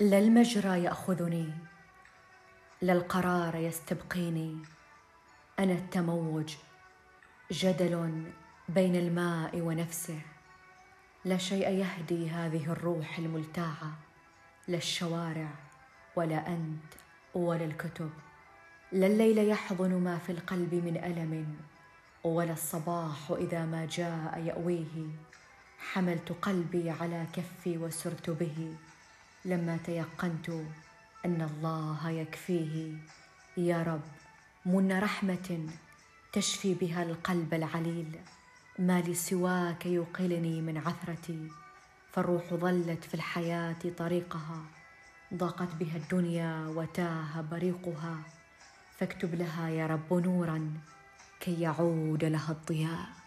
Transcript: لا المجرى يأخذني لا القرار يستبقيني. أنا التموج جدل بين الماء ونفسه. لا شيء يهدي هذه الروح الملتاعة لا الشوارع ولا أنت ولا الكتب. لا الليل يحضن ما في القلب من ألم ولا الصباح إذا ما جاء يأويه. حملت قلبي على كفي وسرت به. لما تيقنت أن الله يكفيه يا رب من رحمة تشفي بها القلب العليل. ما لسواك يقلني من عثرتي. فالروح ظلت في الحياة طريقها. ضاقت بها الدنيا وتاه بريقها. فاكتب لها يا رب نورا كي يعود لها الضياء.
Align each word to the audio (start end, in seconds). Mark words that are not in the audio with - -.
لا 0.00 0.18
المجرى 0.18 0.82
يأخذني 0.82 1.52
لا 2.82 2.92
القرار 2.92 3.56
يستبقيني. 3.56 4.58
أنا 5.58 5.72
التموج 5.72 6.56
جدل 7.50 8.24
بين 8.68 8.96
الماء 8.96 9.60
ونفسه. 9.60 10.20
لا 11.24 11.36
شيء 11.36 11.68
يهدي 11.68 12.30
هذه 12.30 12.72
الروح 12.72 13.18
الملتاعة 13.18 13.98
لا 14.68 14.76
الشوارع 14.76 15.48
ولا 16.16 16.48
أنت 16.48 16.94
ولا 17.34 17.64
الكتب. 17.64 18.10
لا 18.92 19.06
الليل 19.06 19.38
يحضن 19.38 19.94
ما 19.94 20.18
في 20.18 20.32
القلب 20.32 20.74
من 20.74 20.96
ألم 21.04 21.56
ولا 22.24 22.52
الصباح 22.52 23.30
إذا 23.30 23.64
ما 23.64 23.86
جاء 23.86 24.38
يأويه. 24.46 25.06
حملت 25.78 26.32
قلبي 26.42 26.90
على 26.90 27.26
كفي 27.32 27.78
وسرت 27.78 28.30
به. 28.30 28.76
لما 29.44 29.76
تيقنت 29.76 30.50
أن 31.24 31.42
الله 31.42 32.10
يكفيه 32.10 32.92
يا 33.56 33.82
رب 33.82 34.00
من 34.66 34.98
رحمة 34.98 35.68
تشفي 36.32 36.74
بها 36.74 37.02
القلب 37.02 37.54
العليل. 37.54 38.20
ما 38.78 39.00
لسواك 39.00 39.86
يقلني 39.86 40.60
من 40.60 40.78
عثرتي. 40.78 41.48
فالروح 42.12 42.54
ظلت 42.54 43.04
في 43.04 43.14
الحياة 43.14 43.76
طريقها. 43.98 44.60
ضاقت 45.34 45.74
بها 45.74 45.96
الدنيا 45.96 46.66
وتاه 46.66 47.40
بريقها. 47.40 48.16
فاكتب 48.98 49.34
لها 49.34 49.68
يا 49.68 49.86
رب 49.86 50.12
نورا 50.12 50.72
كي 51.40 51.60
يعود 51.60 52.24
لها 52.24 52.52
الضياء. 52.52 53.17